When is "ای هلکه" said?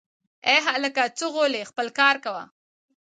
0.47-1.03